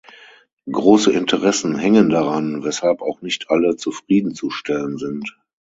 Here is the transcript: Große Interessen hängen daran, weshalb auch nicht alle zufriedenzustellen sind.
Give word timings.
Große 0.71 1.11
Interessen 1.11 1.77
hängen 1.77 2.09
daran, 2.09 2.63
weshalb 2.63 3.03
auch 3.03 3.21
nicht 3.21 3.51
alle 3.51 3.75
zufriedenzustellen 3.75 4.97
sind. 4.97 5.37